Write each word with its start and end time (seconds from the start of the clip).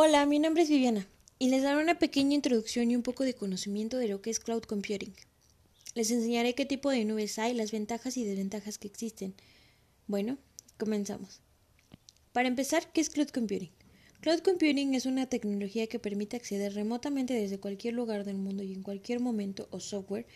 Hola, 0.00 0.26
mi 0.26 0.38
nombre 0.38 0.62
es 0.62 0.68
Viviana 0.68 1.08
y 1.40 1.48
les 1.48 1.64
daré 1.64 1.82
una 1.82 1.98
pequeña 1.98 2.36
introducción 2.36 2.88
y 2.88 2.94
un 2.94 3.02
poco 3.02 3.24
de 3.24 3.34
conocimiento 3.34 3.96
de 3.96 4.06
lo 4.06 4.22
que 4.22 4.30
es 4.30 4.38
cloud 4.38 4.62
computing. 4.62 5.12
Les 5.96 6.12
enseñaré 6.12 6.54
qué 6.54 6.64
tipo 6.64 6.90
de 6.90 7.04
nubes 7.04 7.36
hay, 7.40 7.52
las 7.52 7.72
ventajas 7.72 8.16
y 8.16 8.22
desventajas 8.22 8.78
que 8.78 8.86
existen. 8.86 9.34
Bueno, 10.06 10.38
comenzamos. 10.78 11.40
Para 12.32 12.46
empezar, 12.46 12.92
¿qué 12.92 13.00
es 13.00 13.10
cloud 13.10 13.30
computing? 13.30 13.72
Cloud 14.20 14.38
computing 14.44 14.94
es 14.94 15.04
una 15.04 15.26
tecnología 15.26 15.88
que 15.88 15.98
permite 15.98 16.36
acceder 16.36 16.74
remotamente 16.74 17.34
desde 17.34 17.58
cualquier 17.58 17.94
lugar 17.94 18.22
del 18.22 18.38
mundo 18.38 18.62
y 18.62 18.74
en 18.74 18.84
cualquier 18.84 19.18
momento 19.18 19.66
o 19.72 19.80
software 19.80 20.26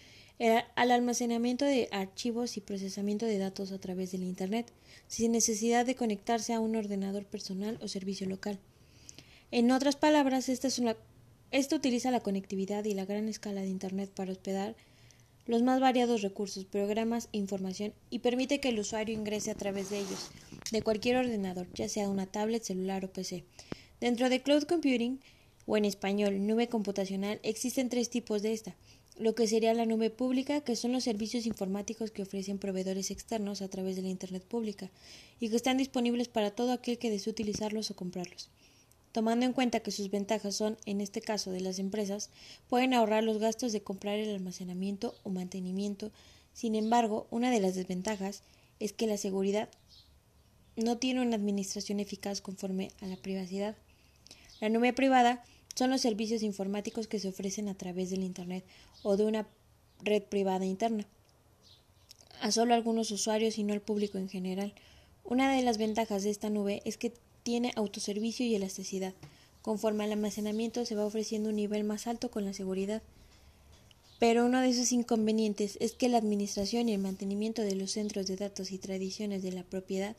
al 0.74 0.90
almacenamiento 0.90 1.64
de 1.64 1.88
archivos 1.92 2.56
y 2.56 2.62
procesamiento 2.62 3.26
de 3.26 3.38
datos 3.38 3.70
a 3.70 3.78
través 3.78 4.10
del 4.10 4.24
Internet, 4.24 4.72
sin 5.06 5.30
necesidad 5.30 5.86
de 5.86 5.94
conectarse 5.94 6.52
a 6.52 6.58
un 6.58 6.74
ordenador 6.74 7.26
personal 7.26 7.78
o 7.80 7.86
servicio 7.86 8.26
local. 8.26 8.58
En 9.54 9.70
otras 9.70 9.96
palabras, 9.96 10.48
esta 10.48 11.76
utiliza 11.76 12.10
la 12.10 12.20
conectividad 12.20 12.86
y 12.86 12.94
la 12.94 13.04
gran 13.04 13.28
escala 13.28 13.60
de 13.60 13.68
Internet 13.68 14.10
para 14.10 14.32
hospedar 14.32 14.74
los 15.44 15.62
más 15.62 15.78
variados 15.78 16.22
recursos, 16.22 16.64
programas 16.64 17.28
información 17.32 17.92
y 18.08 18.20
permite 18.20 18.60
que 18.60 18.70
el 18.70 18.78
usuario 18.78 19.14
ingrese 19.14 19.50
a 19.50 19.54
través 19.54 19.90
de 19.90 19.98
ellos, 19.98 20.30
de 20.70 20.80
cualquier 20.80 21.18
ordenador, 21.18 21.68
ya 21.74 21.90
sea 21.90 22.08
una 22.08 22.24
tablet, 22.24 22.62
celular 22.62 23.04
o 23.04 23.12
PC. 23.12 23.44
Dentro 24.00 24.30
de 24.30 24.40
Cloud 24.40 24.62
Computing, 24.62 25.20
o 25.66 25.76
en 25.76 25.84
español, 25.84 26.46
nube 26.46 26.68
computacional, 26.68 27.38
existen 27.42 27.90
tres 27.90 28.08
tipos 28.08 28.40
de 28.40 28.54
esta. 28.54 28.74
Lo 29.18 29.34
que 29.34 29.46
sería 29.46 29.74
la 29.74 29.84
nube 29.84 30.08
pública, 30.08 30.62
que 30.62 30.76
son 30.76 30.92
los 30.92 31.04
servicios 31.04 31.44
informáticos 31.44 32.10
que 32.10 32.22
ofrecen 32.22 32.56
proveedores 32.56 33.10
externos 33.10 33.60
a 33.60 33.68
través 33.68 33.96
de 33.96 34.02
la 34.02 34.08
Internet 34.08 34.44
pública 34.44 34.90
y 35.40 35.50
que 35.50 35.56
están 35.56 35.76
disponibles 35.76 36.28
para 36.28 36.52
todo 36.52 36.72
aquel 36.72 36.96
que 36.96 37.10
desee 37.10 37.30
utilizarlos 37.30 37.90
o 37.90 37.96
comprarlos. 37.96 38.48
Tomando 39.12 39.46
en 39.46 39.52
cuenta 39.52 39.80
que 39.80 39.90
sus 39.90 40.10
ventajas 40.10 40.56
son, 40.56 40.78
en 40.86 41.00
este 41.00 41.20
caso 41.20 41.50
de 41.50 41.60
las 41.60 41.78
empresas, 41.78 42.30
pueden 42.68 42.94
ahorrar 42.94 43.22
los 43.22 43.38
gastos 43.38 43.72
de 43.72 43.82
comprar 43.82 44.18
el 44.18 44.30
almacenamiento 44.30 45.14
o 45.22 45.30
mantenimiento. 45.30 46.10
Sin 46.54 46.74
embargo, 46.74 47.26
una 47.30 47.50
de 47.50 47.60
las 47.60 47.74
desventajas 47.74 48.42
es 48.80 48.92
que 48.92 49.06
la 49.06 49.16
seguridad 49.16 49.68
no 50.76 50.96
tiene 50.96 51.20
una 51.20 51.36
administración 51.36 52.00
eficaz 52.00 52.40
conforme 52.40 52.90
a 53.00 53.06
la 53.06 53.16
privacidad. 53.16 53.76
La 54.60 54.70
nube 54.70 54.92
privada 54.92 55.44
son 55.74 55.90
los 55.90 56.00
servicios 56.00 56.42
informáticos 56.42 57.06
que 57.06 57.18
se 57.18 57.28
ofrecen 57.28 57.68
a 57.68 57.74
través 57.74 58.10
del 58.10 58.22
Internet 58.22 58.64
o 59.02 59.16
de 59.16 59.24
una 59.24 59.46
red 60.02 60.22
privada 60.22 60.64
interna 60.64 61.06
a 62.42 62.50
solo 62.50 62.74
algunos 62.74 63.12
usuarios 63.12 63.56
y 63.56 63.62
no 63.62 63.72
al 63.72 63.80
público 63.80 64.18
en 64.18 64.28
general. 64.28 64.74
Una 65.24 65.54
de 65.54 65.62
las 65.62 65.78
ventajas 65.78 66.24
de 66.24 66.30
esta 66.30 66.50
nube 66.50 66.82
es 66.84 66.98
que 66.98 67.14
tiene 67.42 67.72
autoservicio 67.76 68.46
y 68.46 68.54
elasticidad. 68.54 69.14
Conforme 69.62 70.04
al 70.04 70.12
almacenamiento 70.12 70.84
se 70.84 70.94
va 70.94 71.06
ofreciendo 71.06 71.48
un 71.50 71.56
nivel 71.56 71.84
más 71.84 72.06
alto 72.06 72.30
con 72.30 72.44
la 72.44 72.52
seguridad. 72.52 73.02
Pero 74.18 74.46
uno 74.46 74.60
de 74.60 74.68
esos 74.68 74.92
inconvenientes 74.92 75.76
es 75.80 75.92
que 75.92 76.08
la 76.08 76.18
administración 76.18 76.88
y 76.88 76.92
el 76.92 77.00
mantenimiento 77.00 77.62
de 77.62 77.74
los 77.74 77.92
centros 77.92 78.26
de 78.26 78.36
datos 78.36 78.70
y 78.70 78.78
tradiciones 78.78 79.42
de 79.42 79.52
la 79.52 79.64
propiedad 79.64 80.16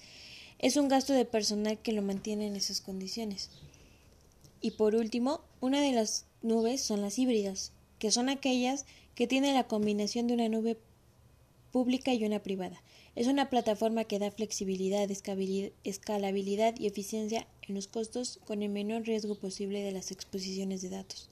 es 0.59 0.77
un 0.77 0.87
gasto 0.87 1.13
de 1.13 1.25
personal 1.25 1.77
que 1.77 1.93
lo 1.93 2.01
mantiene 2.01 2.47
en 2.47 2.55
esas 2.55 2.81
condiciones. 2.81 3.49
Y 4.61 4.71
por 4.71 4.95
último, 4.95 5.41
una 5.59 5.81
de 5.81 5.91
las 5.91 6.25
nubes 6.41 6.81
son 6.81 7.01
las 7.01 7.19
híbridas, 7.19 7.71
que 7.99 8.11
son 8.11 8.29
aquellas 8.29 8.85
que 9.15 9.27
tienen 9.27 9.55
la 9.55 9.67
combinación 9.67 10.27
de 10.27 10.33
una 10.33 10.49
nube 10.49 10.77
pública 11.73 12.13
y 12.13 12.23
una 12.23 12.39
privada. 12.39 12.81
Es 13.15 13.25
una 13.25 13.49
plataforma 13.49 14.03
que 14.03 14.19
da 14.19 14.29
flexibilidad, 14.29 15.09
escalabilidad 15.83 16.79
y 16.79 16.85
eficiencia 16.85 17.47
en 17.67 17.73
los 17.73 17.87
costos 17.87 18.39
con 18.45 18.61
el 18.61 18.69
menor 18.69 19.03
riesgo 19.03 19.33
posible 19.35 19.81
de 19.81 19.91
las 19.91 20.11
exposiciones 20.11 20.83
de 20.83 20.89
datos. 20.89 21.29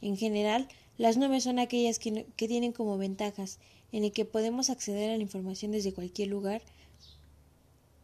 En 0.00 0.16
general, 0.16 0.66
las 0.96 1.18
nubes 1.18 1.44
son 1.44 1.58
aquellas 1.58 1.98
que, 1.98 2.24
tienen 2.36 2.72
como 2.72 2.96
ventajas 2.96 3.58
en 3.92 4.04
el 4.04 4.12
que 4.12 4.24
podemos 4.24 4.70
acceder 4.70 5.10
a 5.10 5.16
la 5.16 5.22
información 5.22 5.72
desde 5.72 5.92
cualquier 5.92 6.28
lugar 6.28 6.62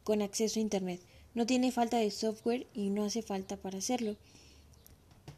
con 0.05 0.21
acceso 0.21 0.61
a 0.61 0.63
Internet. 0.63 1.01
No 1.35 1.47
tiene 1.47 1.73
falta 1.73 1.97
de 1.97 2.11
software 2.11 2.67
y 2.75 2.91
no 2.91 3.05
hace 3.05 3.23
falta 3.23 3.57
para 3.57 3.79
hacerlo. 3.79 4.17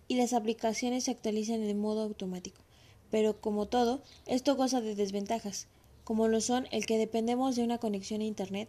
Y 0.09 0.17
las 0.17 0.33
aplicaciones 0.33 1.05
se 1.05 1.13
actualizan 1.13 1.65
de 1.65 1.75
modo 1.75 2.03
automático. 2.03 2.61
Pero 3.13 3.41
como 3.41 3.67
todo, 3.67 4.03
esto 4.27 4.57
goza 4.57 4.81
de 4.81 4.97
desventajas 4.97 5.69
como 6.05 6.29
lo 6.29 6.41
son 6.41 6.67
el 6.71 6.87
que 6.87 6.99
dependemos 6.99 7.57
de 7.57 7.65
una 7.65 7.79
conexión 7.79 8.21
a 8.21 8.25
Internet, 8.25 8.69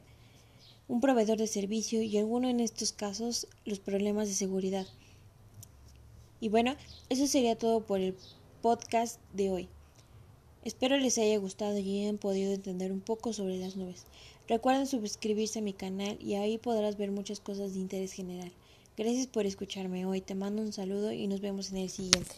un 0.88 1.02
proveedor 1.02 1.38
de 1.38 1.48
servicio 1.48 2.02
y 2.02 2.18
alguno 2.18 2.50
en 2.50 2.60
estos 2.60 2.92
casos 2.92 3.48
los 3.66 3.80
problemas 3.80 4.28
de 4.28 4.34
seguridad. 4.34 4.88
Y 6.40 6.50
bueno, 6.50 6.76
eso 7.10 7.28
sería 7.28 7.58
todo 7.58 7.82
por 7.82 8.00
el 8.00 8.16
podcast 8.62 9.20
de 9.34 9.50
hoy. 9.50 9.70
Espero 10.64 10.98
les 10.98 11.18
haya 11.18 11.38
gustado 11.38 11.78
y 11.78 12.02
hayan 12.02 12.18
podido 12.18 12.54
entender 12.54 12.92
un 12.92 13.02
poco 13.02 13.34
sobre 13.34 13.58
las 13.58 13.76
nubes. 13.76 14.06
Recuerden 14.48 14.88
suscribirse 14.88 15.60
a 15.60 15.62
mi 15.62 15.74
canal 15.74 16.18
y 16.22 16.36
ahí 16.36 16.58
podrás 16.58 16.98
ver 16.98 17.12
muchas 17.12 17.40
cosas 17.40 17.74
de 17.74 17.80
interés 17.80 18.14
general. 18.14 18.52
Gracias 18.98 19.28
por 19.28 19.46
escucharme 19.46 20.06
hoy, 20.06 20.22
te 20.22 20.36
mando 20.36 20.62
un 20.62 20.72
saludo 20.72 21.12
y 21.12 21.28
nos 21.28 21.42
vemos 21.42 21.72
en 21.72 21.78
el 21.78 21.90
siguiente. 21.90 22.36